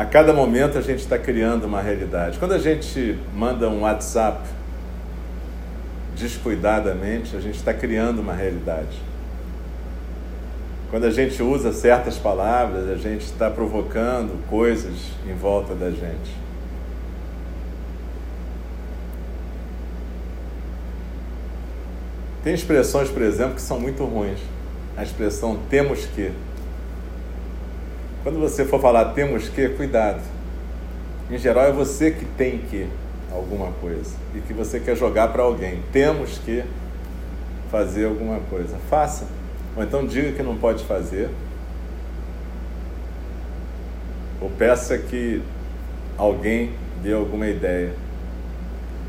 A 0.00 0.06
cada 0.06 0.32
momento 0.32 0.78
a 0.78 0.80
gente 0.80 1.00
está 1.00 1.18
criando 1.18 1.64
uma 1.64 1.82
realidade. 1.82 2.38
Quando 2.38 2.52
a 2.52 2.58
gente 2.58 3.18
manda 3.34 3.68
um 3.68 3.82
WhatsApp 3.82 4.48
descuidadamente, 6.16 7.36
a 7.36 7.40
gente 7.40 7.56
está 7.56 7.74
criando 7.74 8.20
uma 8.20 8.32
realidade. 8.32 8.96
Quando 10.88 11.04
a 11.04 11.10
gente 11.10 11.42
usa 11.42 11.70
certas 11.74 12.16
palavras, 12.16 12.88
a 12.88 12.96
gente 12.96 13.26
está 13.26 13.50
provocando 13.50 14.42
coisas 14.48 14.94
em 15.28 15.34
volta 15.34 15.74
da 15.74 15.90
gente. 15.90 16.34
Tem 22.42 22.54
expressões, 22.54 23.10
por 23.10 23.20
exemplo, 23.20 23.56
que 23.56 23.60
são 23.60 23.78
muito 23.78 24.02
ruins. 24.06 24.40
A 24.96 25.02
expressão 25.02 25.58
temos 25.68 26.06
que. 26.06 26.32
Quando 28.22 28.38
você 28.38 28.64
for 28.64 28.80
falar 28.80 29.06
temos 29.12 29.48
que, 29.48 29.68
cuidado. 29.70 30.20
Em 31.30 31.38
geral, 31.38 31.64
é 31.64 31.72
você 31.72 32.10
que 32.10 32.24
tem 32.24 32.58
que 32.58 32.86
alguma 33.32 33.72
coisa 33.80 34.14
e 34.34 34.40
que 34.40 34.52
você 34.52 34.78
quer 34.78 34.96
jogar 34.96 35.28
para 35.28 35.42
alguém. 35.42 35.82
Temos 35.92 36.38
que 36.38 36.62
fazer 37.70 38.06
alguma 38.06 38.40
coisa. 38.50 38.76
Faça. 38.90 39.26
Ou 39.76 39.82
então 39.82 40.06
diga 40.06 40.32
que 40.32 40.42
não 40.42 40.56
pode 40.56 40.84
fazer. 40.84 41.30
Ou 44.40 44.50
peça 44.50 44.98
que 44.98 45.42
alguém 46.18 46.72
dê 47.02 47.14
alguma 47.14 47.46
ideia. 47.46 47.94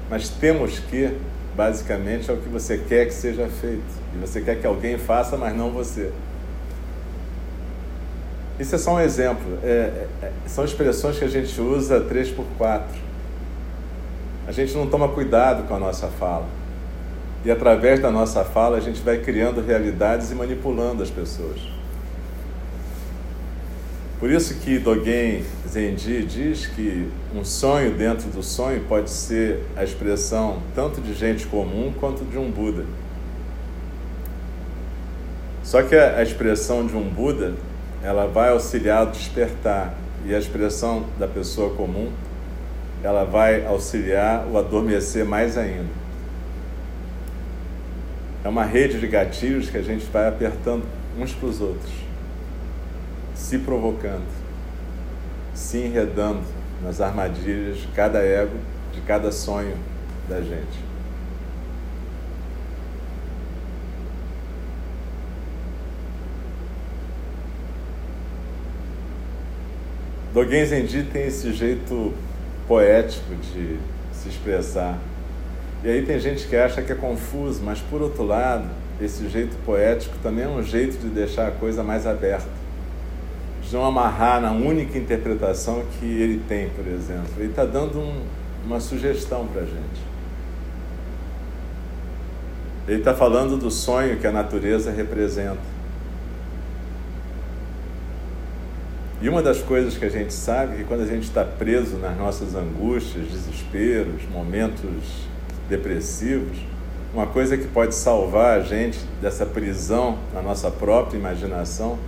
Mas 0.10 0.30
temos 0.30 0.80
que, 0.80 1.18
basicamente, 1.56 2.30
é 2.30 2.34
o 2.34 2.38
que 2.38 2.50
você 2.50 2.78
quer 2.78 3.08
que 3.08 3.14
seja 3.14 3.48
feito. 3.48 4.02
E 4.16 4.20
você 4.20 4.42
quer 4.42 4.60
que 4.60 4.68
alguém 4.68 4.98
faça, 4.98 5.36
mas 5.36 5.56
não 5.56 5.72
você. 5.72 6.12
Isso 8.62 8.76
é 8.76 8.78
só 8.78 8.94
um 8.94 9.00
exemplo. 9.00 9.58
É, 9.64 9.68
é, 9.68 10.08
é 10.22 10.32
são 10.46 10.64
expressões 10.64 11.18
que 11.18 11.26
a 11.26 11.28
gente 11.28 11.60
usa 11.60 12.00
3 12.00 12.30
por 12.30 12.46
4 12.60 12.86
A 14.48 14.52
gente 14.52 14.76
não 14.76 14.86
toma 14.86 15.08
cuidado 15.08 15.68
com 15.68 15.74
a 15.74 15.80
nossa 15.80 16.08
fala. 16.08 16.46
E 17.44 17.50
através 17.50 18.00
da 18.00 18.12
nossa 18.12 18.44
fala, 18.44 18.78
a 18.78 18.80
gente 18.80 19.02
vai 19.02 19.18
criando 19.18 19.66
realidades 19.66 20.30
e 20.30 20.36
manipulando 20.36 21.02
as 21.02 21.10
pessoas. 21.10 21.60
Por 24.20 24.30
isso 24.30 24.54
que 24.60 24.78
Dogen 24.78 25.44
Zenji 25.68 26.24
diz 26.24 26.68
que 26.68 27.10
um 27.36 27.44
sonho 27.44 27.96
dentro 27.96 28.30
do 28.30 28.44
sonho 28.44 28.84
pode 28.88 29.10
ser 29.10 29.66
a 29.76 29.84
expressão 29.84 30.62
tanto 30.76 31.02
de 31.02 31.16
gente 31.16 31.48
comum 31.48 31.92
quanto 32.00 32.24
de 32.26 32.38
um 32.38 32.52
Buda. 32.52 32.86
Só 35.64 35.82
que 35.82 35.96
a 35.96 36.22
expressão 36.22 36.86
de 36.86 36.96
um 36.96 37.10
Buda, 37.10 37.56
ela 38.04 38.28
vai 38.28 38.50
auxiliar 38.50 39.08
o 39.08 39.12
despertar, 39.12 39.94
e 40.26 40.36
a 40.36 40.40
expressão 40.40 41.06
da 41.18 41.28
pessoa 41.28 41.76
comum, 41.76 42.12
ela 43.04 43.24
vai 43.24 43.66
auxiliar 43.66 44.46
o 44.48 44.58
adormecer 44.58 45.26
mais 45.26 45.58
ainda. 45.58 45.90
É 48.44 48.50
uma 48.50 48.64
rede 48.64 49.00
de 49.00 49.08
gatilhos 49.08 49.70
que 49.70 49.78
a 49.78 49.82
gente 49.82 50.06
vai 50.06 50.28
apertando 50.28 50.84
uns 51.18 51.34
para 51.34 51.48
os 51.48 51.62
outros, 51.62 51.92
se 53.36 53.60
provocando, 53.60 54.26
se 55.54 55.78
enredando 55.78 56.42
nas 56.84 57.02
armadilhas 57.02 57.78
de 57.78 57.88
cada 57.88 58.20
ego, 58.20 58.58
de 58.94 59.02
cada 59.02 59.32
sonho 59.32 59.76
da 60.28 60.42
gente. 60.42 60.91
Dogen 70.34 70.66
Zenji 70.66 71.04
tem 71.04 71.28
esse 71.28 71.52
jeito 71.54 72.14
poético 72.68 73.36
de 73.36 73.78
se 74.14 74.30
expressar 74.30 74.98
e 75.84 75.90
aí 75.90 76.06
tem 76.06 76.20
gente 76.20 76.48
que 76.48 76.56
acha 76.56 76.80
que 76.84 76.92
é 76.92 76.96
confuso, 76.96 77.64
mas 77.64 77.80
por 77.80 78.04
outro 78.04 78.24
lado, 78.24 78.70
esse 79.02 79.28
jeito 79.30 79.56
poético 79.66 80.16
também 80.22 80.46
é 80.46 80.48
um 80.48 80.62
jeito 80.62 81.00
de 81.00 81.08
deixar 81.08 81.48
a 81.48 81.52
coisa 81.52 81.84
mais 81.84 82.06
aberta. 82.06 82.48
De 83.64 83.74
não 83.74 83.84
amarrar 83.84 84.40
na 84.40 84.52
única 84.52 84.96
interpretação 84.96 85.84
que 85.98 86.06
ele 86.06 86.40
tem, 86.48 86.70
por 86.70 86.86
exemplo. 86.86 87.32
Ele 87.38 87.50
está 87.50 87.66
dando 87.66 88.00
um, 88.00 88.22
uma 88.64 88.80
sugestão 88.80 89.48
para 89.48 89.64
a 89.64 89.66
gente. 89.66 90.12
Ele 92.88 93.00
está 93.00 93.16
falando 93.16 93.58
do 93.58 93.72
sonho 93.72 94.18
que 94.18 94.28
a 94.28 94.32
natureza 94.32 94.92
representa. 94.92 95.71
E 99.22 99.30
uma 99.30 99.44
das 99.44 99.62
coisas 99.62 99.96
que 99.98 100.06
a 100.06 100.10
gente 100.10 100.34
sabe 100.34 100.74
é 100.74 100.78
que 100.78 100.84
quando 100.84 101.02
a 101.02 101.06
gente 101.06 101.24
está 101.24 101.46
preso 101.46 101.98
nas 101.98 102.18
nossas 102.18 102.56
angústias, 102.56 103.28
desesperos, 103.28 104.24
momentos 104.32 105.28
depressivos, 105.70 106.58
uma 107.14 107.28
coisa 107.28 107.56
que 107.56 107.68
pode 107.68 107.94
salvar 107.94 108.60
a 108.60 108.64
gente 108.64 108.98
dessa 109.22 109.46
prisão 109.46 110.18
na 110.34 110.42
nossa 110.42 110.72
própria 110.72 111.20
imaginação 111.20 112.00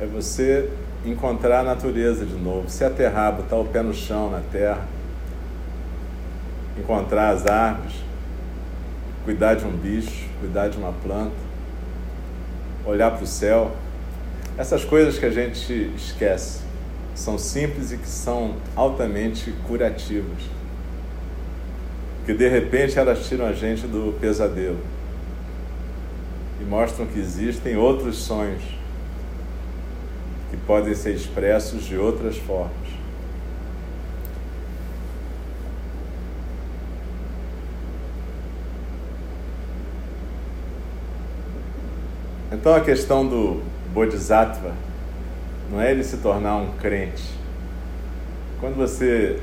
é 0.00 0.06
você 0.06 0.70
encontrar 1.04 1.60
a 1.60 1.62
natureza 1.62 2.24
de 2.24 2.34
novo, 2.34 2.70
se 2.70 2.84
aterrar, 2.84 3.34
botar 3.34 3.56
o 3.56 3.66
pé 3.66 3.82
no 3.82 3.92
chão, 3.92 4.30
na 4.30 4.40
terra, 4.40 4.86
encontrar 6.78 7.30
as 7.30 7.46
árvores, 7.46 7.96
cuidar 9.26 9.54
de 9.56 9.66
um 9.66 9.72
bicho, 9.72 10.26
cuidar 10.40 10.68
de 10.68 10.78
uma 10.78 10.92
planta, 10.92 11.34
olhar 12.86 13.10
para 13.10 13.24
o 13.24 13.26
céu. 13.26 13.72
Essas 14.56 14.84
coisas 14.84 15.18
que 15.18 15.26
a 15.26 15.30
gente 15.30 15.90
esquece 15.96 16.60
são 17.12 17.36
simples 17.36 17.90
e 17.90 17.96
que 17.96 18.06
são 18.06 18.54
altamente 18.76 19.52
curativas. 19.66 20.42
Que 22.24 22.32
de 22.32 22.48
repente 22.48 22.96
elas 22.96 23.26
tiram 23.26 23.46
a 23.46 23.52
gente 23.52 23.86
do 23.88 24.16
pesadelo 24.20 24.78
e 26.60 26.64
mostram 26.64 27.04
que 27.04 27.18
existem 27.18 27.76
outros 27.76 28.16
sonhos 28.16 28.62
que 30.50 30.56
podem 30.58 30.94
ser 30.94 31.14
expressos 31.14 31.82
de 31.84 31.98
outras 31.98 32.36
formas. 32.36 32.70
Então 42.52 42.72
a 42.72 42.80
questão 42.80 43.26
do 43.26 43.73
Bodhisattva 43.94 44.72
não 45.70 45.80
é 45.80 45.92
ele 45.92 46.02
se 46.02 46.16
tornar 46.16 46.56
um 46.56 46.72
crente. 46.72 47.22
Quando 48.58 48.74
você 48.74 49.40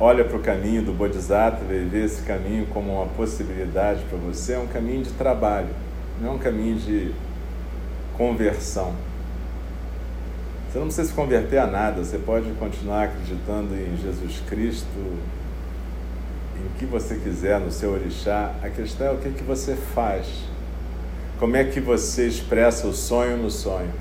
olha 0.00 0.24
para 0.24 0.36
o 0.36 0.40
caminho 0.40 0.82
do 0.82 0.92
Bodhisattva 0.92 1.74
e 1.74 1.84
vê 1.84 2.04
esse 2.04 2.22
caminho 2.22 2.66
como 2.68 2.94
uma 2.94 3.06
possibilidade 3.06 4.02
para 4.08 4.16
você, 4.16 4.54
é 4.54 4.58
um 4.58 4.66
caminho 4.66 5.02
de 5.02 5.10
trabalho, 5.10 5.68
não 6.18 6.30
é 6.30 6.32
um 6.32 6.38
caminho 6.38 6.76
de 6.76 7.12
conversão. 8.16 8.94
Você 10.70 10.78
não 10.78 10.86
precisa 10.86 11.08
se 11.08 11.14
converter 11.14 11.58
a 11.58 11.66
nada, 11.66 12.02
você 12.02 12.18
pode 12.18 12.50
continuar 12.52 13.04
acreditando 13.04 13.74
em 13.74 13.94
Jesus 13.98 14.42
Cristo, 14.48 14.86
em 16.56 16.78
que 16.78 16.86
você 16.86 17.16
quiser, 17.16 17.60
no 17.60 17.70
seu 17.70 17.92
orixá. 17.92 18.54
A 18.62 18.70
questão 18.70 19.06
é 19.06 19.10
o 19.10 19.18
que, 19.18 19.30
que 19.30 19.44
você 19.44 19.76
faz. 19.76 20.55
Como 21.38 21.56
é 21.56 21.64
que 21.64 21.80
você 21.80 22.26
expressa 22.26 22.86
o 22.86 22.92
sonho 22.92 23.36
no 23.36 23.50
sonho? 23.50 23.92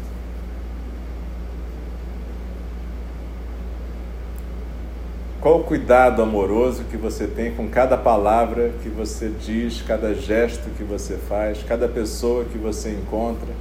Qual 5.42 5.60
o 5.60 5.64
cuidado 5.64 6.22
amoroso 6.22 6.86
que 6.86 6.98
você 6.98 7.28
tem 7.28 7.54
com 7.54 7.68
cada 7.68 7.98
palavra 7.98 8.72
que 8.82 8.90
você 8.90 9.30
diz, 9.30 9.82
cada 9.82 10.14
gesto 10.16 10.70
que 10.76 10.84
você 10.84 11.18
faz, 11.18 11.62
cada 11.64 11.88
pessoa 11.88 12.46
que 12.46 12.58
você 12.58 12.92
encontra? 12.92 13.54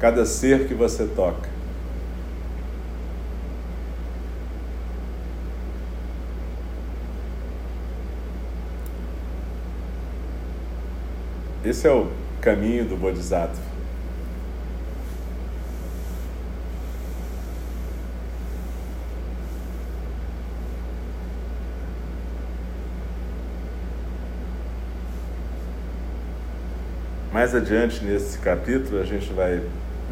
cada 0.00 0.24
ser 0.24 0.66
que 0.66 0.72
você 0.72 1.06
toca. 1.06 1.50
Esse 11.62 11.86
é 11.86 11.92
o 11.92 12.10
caminho 12.40 12.84
do 12.84 12.96
Bodhisattva. 12.96 13.70
Mais 27.32 27.54
adiante 27.54 28.04
nesse 28.04 28.38
capítulo, 28.38 29.00
a 29.00 29.04
gente 29.04 29.32
vai 29.32 29.62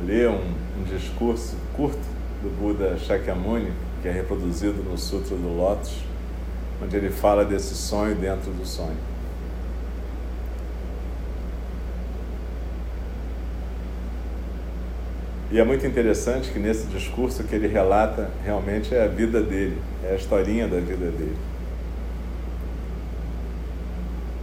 ler 0.06 0.28
um, 0.28 0.40
um 0.78 0.84
discurso 0.84 1.56
curto 1.74 1.98
do 2.42 2.48
Buda 2.48 2.96
Shakyamuni, 2.96 3.72
que 4.00 4.08
é 4.08 4.12
reproduzido 4.12 4.82
no 4.84 4.96
Sutra 4.96 5.36
do 5.36 5.48
Lótus, 5.48 6.04
onde 6.82 6.96
ele 6.96 7.10
fala 7.10 7.44
desse 7.44 7.74
sonho 7.74 8.14
dentro 8.14 8.52
do 8.52 8.64
sonho. 8.64 9.17
E 15.50 15.58
é 15.58 15.64
muito 15.64 15.86
interessante 15.86 16.50
que 16.50 16.58
nesse 16.58 16.86
discurso 16.88 17.42
que 17.42 17.54
ele 17.54 17.66
relata 17.66 18.30
realmente 18.44 18.94
é 18.94 19.04
a 19.04 19.08
vida 19.08 19.40
dele, 19.40 19.78
é 20.04 20.12
a 20.12 20.14
historinha 20.14 20.68
da 20.68 20.76
vida 20.78 21.10
dele. 21.10 21.36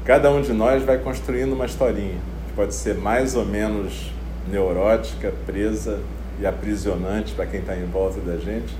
Cada 0.03 0.31
um 0.31 0.41
de 0.41 0.51
nós 0.51 0.83
vai 0.83 0.97
construindo 0.97 1.53
uma 1.53 1.65
historinha, 1.65 2.17
que 2.47 2.53
pode 2.55 2.73
ser 2.73 2.95
mais 2.95 3.35
ou 3.35 3.45
menos 3.45 4.11
neurótica, 4.51 5.31
presa 5.45 5.99
e 6.39 6.45
aprisionante 6.45 7.33
para 7.33 7.45
quem 7.45 7.59
está 7.59 7.75
em 7.75 7.85
volta 7.85 8.19
da 8.21 8.37
gente, 8.37 8.75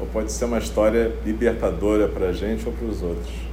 ou 0.00 0.06
pode 0.06 0.32
ser 0.32 0.46
uma 0.46 0.58
história 0.58 1.12
libertadora 1.24 2.08
para 2.08 2.28
a 2.28 2.32
gente 2.32 2.66
ou 2.66 2.72
para 2.72 2.86
os 2.86 3.02
outros. 3.02 3.47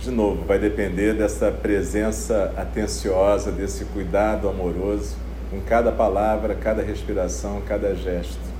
De 0.00 0.10
novo, 0.10 0.44
vai 0.46 0.58
depender 0.58 1.12
dessa 1.12 1.50
presença 1.50 2.52
atenciosa, 2.56 3.52
desse 3.52 3.84
cuidado 3.86 4.48
amoroso 4.48 5.16
com 5.50 5.60
cada 5.60 5.92
palavra, 5.92 6.54
cada 6.54 6.82
respiração, 6.82 7.60
cada 7.66 7.94
gesto. 7.94 8.50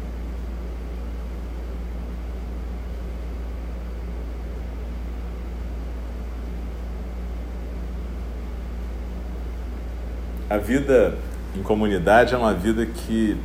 a 10.51 10.59
vida 10.59 11.15
em 11.57 11.63
comunidade 11.63 12.35
é 12.35 12.37
uma 12.37 12.53
vida 12.53 12.85
que 12.85 13.37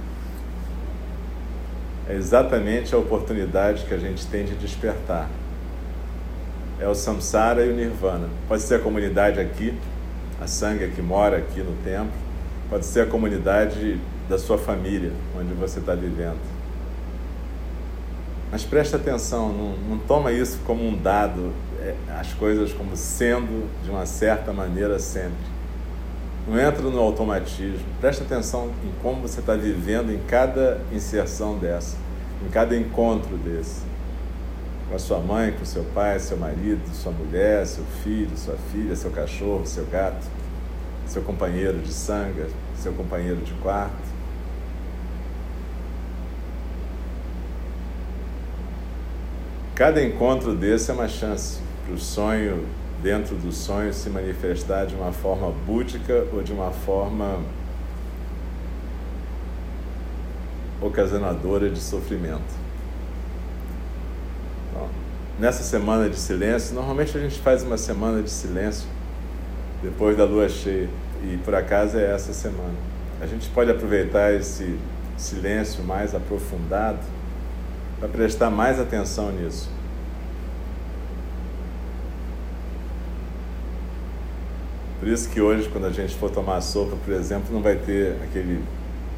é 2.10 2.16
exatamente 2.16 2.96
a 2.96 2.98
oportunidade 2.98 3.86
que 3.86 3.94
a 3.94 3.98
gente 4.00 4.26
tem 4.26 4.44
de 4.44 4.56
despertar. 4.56 5.30
É 6.80 6.88
o 6.88 6.96
samsara 6.96 7.66
e 7.66 7.70
o 7.70 7.76
nirvana. 7.76 8.28
Pode 8.48 8.62
ser 8.62 8.76
a 8.76 8.80
comunidade 8.80 9.40
aqui, 9.40 9.78
a 10.42 10.48
sanga 10.48 10.88
que 10.88 11.02
mora 11.02 11.38
aqui 11.38 11.62
no 11.62 11.76
templo, 11.84 12.12
pode 12.70 12.86
ser 12.86 13.02
a 13.02 13.06
comunidade 13.06 14.00
da 14.28 14.38
sua 14.38 14.58
família, 14.58 15.12
onde 15.38 15.54
você 15.54 15.80
está 15.80 15.96
vivendo. 15.96 16.40
Mas 18.52 18.64
preste 18.64 18.96
atenção, 18.96 19.50
não, 19.52 19.78
não 19.90 19.98
toma 19.98 20.32
isso 20.32 20.60
como 20.66 20.86
um 20.88 20.96
dado, 20.96 21.52
é, 21.80 21.96
as 22.20 22.34
coisas 22.34 22.74
como 22.74 22.96
sendo 22.96 23.70
de 23.84 23.90
uma 23.90 24.06
certa 24.06 24.54
maneira 24.54 25.00
sempre. 25.00 25.56
Não 26.48 26.60
entra 26.60 26.84
no 26.84 27.00
automatismo. 27.00 27.84
Preste 28.00 28.22
atenção 28.22 28.70
em 28.84 28.92
como 29.02 29.22
você 29.22 29.40
está 29.40 29.56
vivendo 29.56 30.12
em 30.12 30.20
cada 30.28 30.80
inserção 30.94 31.58
dessa, 31.58 31.98
em 32.46 32.50
cada 32.50 32.78
encontro 32.78 33.36
desse. 33.38 33.82
Com 34.88 34.96
a 34.96 35.00
sua 35.00 35.20
mãe, 35.20 35.52
com 35.52 35.66
seu 35.66 35.84
pai, 35.86 36.20
seu 36.20 36.38
marido, 36.38 36.88
sua 36.94 37.12
mulher, 37.12 37.66
seu 37.66 37.84
filho, 38.04 38.38
sua 38.38 38.56
filha, 38.72 38.96
seu 38.96 39.10
cachorro, 39.12 39.66
seu 39.66 39.86
gato, 39.86 40.28
seu 41.08 41.24
companheiro 41.24 41.80
de 41.80 41.92
sangue, 41.92 42.46
seu 42.76 42.94
companheiro 42.94 43.42
de 43.42 43.54
quarto. 43.54 44.16
Cada 49.74 50.02
encontro 50.02 50.56
desse 50.56 50.92
é 50.92 50.94
uma 50.94 51.08
chance 51.08 51.60
para 51.84 51.94
o 51.94 51.98
sonho 51.98 52.66
dentro 53.04 53.36
do 53.36 53.52
sonho 53.52 53.94
se 53.94 54.10
manifestar 54.10 54.86
de 54.86 54.96
uma 54.96 55.12
forma 55.12 55.52
búdica 55.52 56.26
ou 56.32 56.42
de 56.42 56.54
uma 56.54 56.72
forma 56.72 57.40
ocasionadora 60.82 61.70
de 61.70 61.80
sofrimento. 61.80 62.65
Nessa 65.38 65.64
semana 65.64 66.10
de 66.10 66.16
silêncio, 66.16 66.74
normalmente 66.74 67.18
a 67.18 67.20
gente 67.20 67.40
faz 67.40 67.62
uma 67.62 67.78
semana 67.78 68.24
de 68.24 68.30
silêncio 68.30 68.88
depois 69.84 70.16
da 70.16 70.24
lua 70.24 70.48
cheia, 70.48 70.90
e 71.24 71.36
por 71.44 71.54
acaso 71.54 71.98
é 71.98 72.10
essa 72.10 72.32
semana. 72.32 72.74
A 73.20 73.28
gente 73.28 73.50
pode 73.50 73.70
aproveitar 73.70 74.34
esse 74.34 74.80
silêncio 75.18 75.84
mais 75.84 76.16
aprofundado 76.16 77.00
para 78.00 78.08
prestar 78.08 78.50
mais 78.50 78.80
atenção 78.80 79.30
nisso. 79.34 79.70
Por 85.02 85.10
isso 85.10 85.30
que 85.30 85.42
hoje, 85.42 85.68
quando 85.68 85.86
a 85.86 85.92
gente 85.92 86.16
for 86.16 86.32
tomar 86.32 86.62
sopa, 86.62 86.96
por 87.04 87.14
exemplo, 87.14 87.54
não 87.54 87.62
vai 87.62 87.76
ter 87.76 88.16
aquele, 88.24 88.64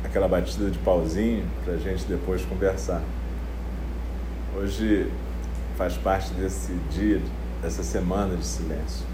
aquela 0.04 0.28
batida 0.28 0.72
de 0.72 0.80
pauzinho 0.80 1.46
para 1.64 1.76
a 1.76 1.78
gente 1.78 2.06
depois 2.06 2.44
conversar. 2.44 3.04
Hoje 4.56 5.12
faz 5.78 5.96
parte 5.96 6.34
desse 6.34 6.74
dia, 6.90 7.22
dessa 7.62 7.84
semana 7.84 8.36
de 8.36 8.46
silêncio. 8.46 9.06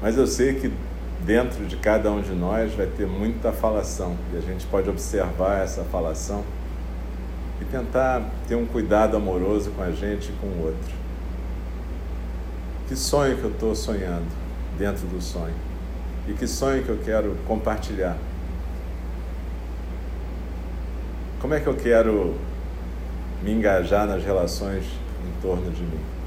Mas 0.00 0.16
eu 0.16 0.26
sei 0.26 0.54
que 0.54 0.72
dentro 1.24 1.66
de 1.66 1.76
cada 1.76 2.10
um 2.10 2.22
de 2.22 2.32
nós 2.32 2.72
vai 2.72 2.86
ter 2.86 3.06
muita 3.06 3.52
falação 3.52 4.16
e 4.32 4.38
a 4.38 4.40
gente 4.40 4.66
pode 4.66 4.88
observar 4.88 5.62
essa 5.62 5.84
falação 5.84 6.42
e 7.60 7.64
tentar 7.66 8.22
ter 8.46 8.54
um 8.54 8.64
cuidado 8.64 9.16
amoroso 9.16 9.70
com 9.72 9.82
a 9.82 9.90
gente 9.90 10.30
e 10.30 10.32
com 10.40 10.46
o 10.46 10.66
outro. 10.66 10.94
Que 12.88 12.96
sonho 12.96 13.36
que 13.36 13.44
eu 13.44 13.50
estou 13.50 13.74
sonhando 13.74 14.26
dentro 14.78 15.06
do 15.08 15.20
sonho? 15.20 15.54
E 16.26 16.32
que 16.32 16.46
sonho 16.46 16.82
que 16.82 16.88
eu 16.88 16.98
quero 17.04 17.36
compartilhar? 17.46 18.16
Como 21.40 21.52
é 21.52 21.60
que 21.60 21.66
eu 21.66 21.74
quero 21.74 22.34
me 23.42 23.52
engajar 23.52 24.06
nas 24.06 24.24
relações 24.24 24.84
em 24.84 25.40
torno 25.40 25.70
de 25.70 25.82
mim? 25.82 26.17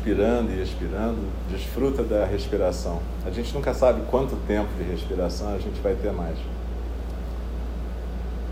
Inspirando 0.00 0.50
e 0.50 0.62
expirando, 0.62 1.18
desfruta 1.50 2.02
da 2.02 2.24
respiração. 2.24 3.00
A 3.26 3.30
gente 3.30 3.52
nunca 3.52 3.74
sabe 3.74 4.00
quanto 4.10 4.34
tempo 4.46 4.68
de 4.78 4.82
respiração 4.82 5.54
a 5.54 5.58
gente 5.58 5.78
vai 5.80 5.94
ter 5.94 6.10
mais. 6.10 6.38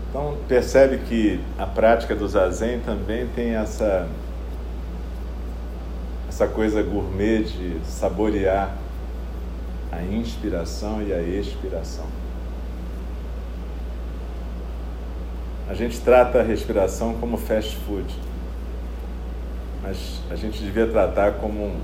Então, 0.09 0.37
percebe 0.47 0.99
que 0.99 1.39
a 1.57 1.65
prática 1.65 2.15
do 2.15 2.27
zazen 2.27 2.79
também 2.81 3.27
tem 3.35 3.55
essa 3.55 4.07
essa 6.27 6.47
coisa 6.47 6.83
gourmet 6.83 7.43
de 7.43 7.79
saborear 7.83 8.75
a 9.91 10.03
inspiração 10.03 11.01
e 11.01 11.11
a 11.11 11.21
expiração. 11.21 12.05
A 15.67 15.73
gente 15.73 15.99
trata 15.99 16.39
a 16.39 16.43
respiração 16.43 17.15
como 17.15 17.35
fast 17.35 17.75
food 17.77 18.28
mas 19.89 20.21
a 20.29 20.35
gente 20.35 20.61
devia 20.61 20.85
tratar 20.85 21.33
como 21.39 21.65
um, 21.65 21.81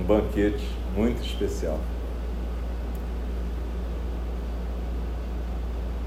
um 0.00 0.04
banquete 0.04 0.64
muito 0.94 1.20
especial. 1.20 1.80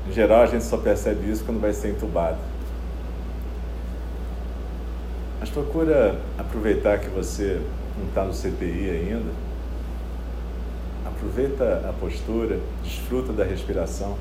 Em 0.07 0.13
geral, 0.13 0.43
a 0.43 0.45
gente 0.45 0.63
só 0.63 0.77
percebe 0.77 1.29
isso 1.29 1.43
quando 1.43 1.59
vai 1.59 1.73
ser 1.73 1.89
entubado. 1.89 2.37
Mas 5.41 5.49
procura 5.49 6.17
aproveitar 6.37 6.99
que 6.99 7.09
você 7.09 7.61
não 7.97 8.07
está 8.07 8.23
no 8.23 8.31
CTI 8.31 8.89
ainda. 8.89 9.31
Aproveita 11.05 11.89
a 11.89 11.93
postura, 11.99 12.57
desfruta 12.81 13.33
da 13.33 13.43
respiração. 13.43 14.15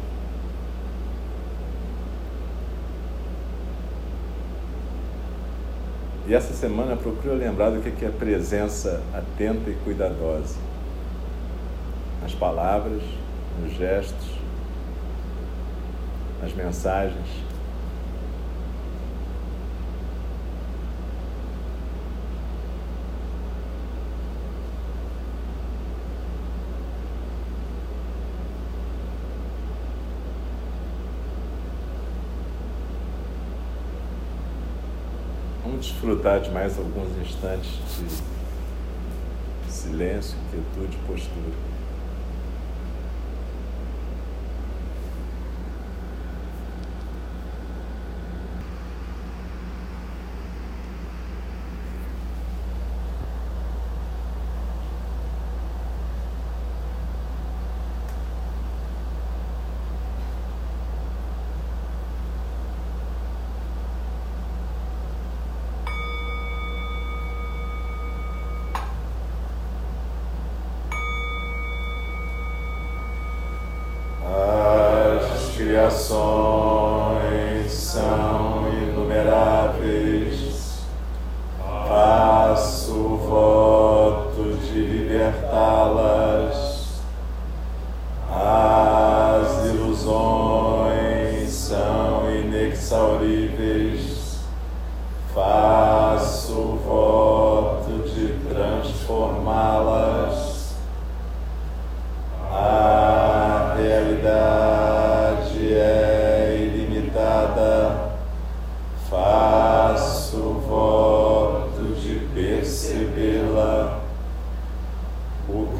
E 6.27 6.35
essa 6.35 6.55
semana 6.55 6.97
procura 6.97 7.35
lembrar 7.35 7.71
do 7.71 7.81
que 7.81 8.05
é 8.05 8.09
presença 8.09 9.03
atenta 9.13 9.71
e 9.71 9.75
cuidadosa. 9.85 10.57
Nas 12.23 12.33
palavras, 12.33 13.03
nos 13.61 13.73
gestos, 13.73 14.31
nas 16.41 16.53
mensagens. 16.53 17.52
Desfrutar 36.03 36.41
de 36.41 36.51
mais 36.51 36.77
alguns 36.77 37.17
instantes 37.25 37.71
de 39.67 39.73
silêncio, 39.73 40.37
quietude, 40.51 40.97
postura. 41.07 41.55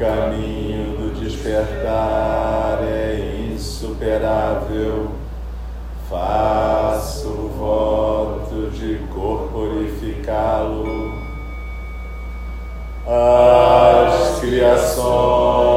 caminho 0.03 0.97
do 0.97 1.21
despertar 1.21 2.83
é 2.83 3.47
insuperável. 3.53 5.11
Faço 6.09 7.29
o 7.29 7.47
voto 7.57 8.69
de 8.71 8.99
corporificá-lo. 9.13 11.13
As 13.07 14.41
criações 14.41 15.72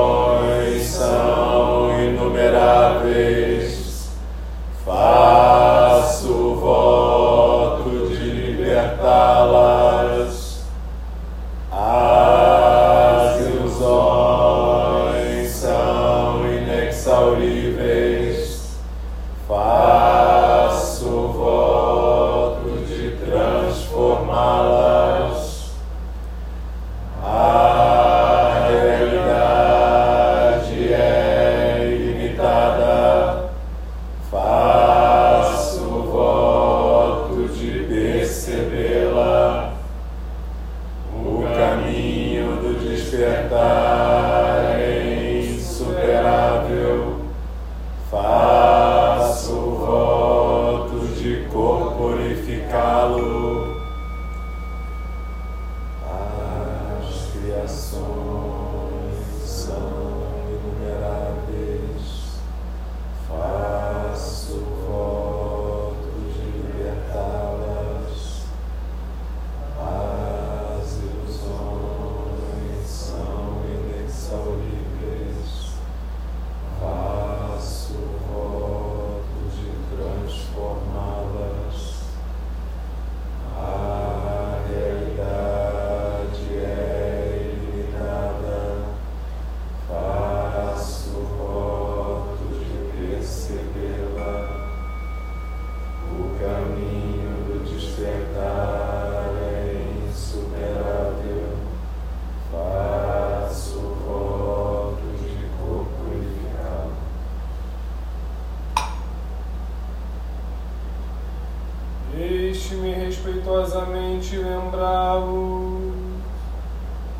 respeitosamente 113.77 114.37
lembrá-los. 114.39 115.93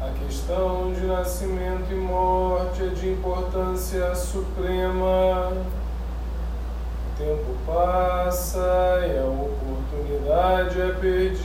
A 0.01 0.11
questão 0.25 0.93
de 0.93 1.07
nascimento 1.07 1.93
e 1.93 1.95
morte 1.95 2.83
é 2.85 2.89
de 2.89 3.11
importância 3.11 4.15
suprema. 4.15 5.53
O 5.53 7.19
tempo 7.19 7.57
passa 7.67 9.01
e 9.07 9.19
a 9.19 9.27
oportunidade 9.27 10.81
é 10.81 10.93
perdida. 10.95 11.36